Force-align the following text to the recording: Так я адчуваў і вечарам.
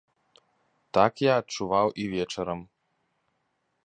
Так 0.97 1.13
я 1.25 1.33
адчуваў 1.41 1.87
і 2.05 2.09
вечарам. 2.13 2.59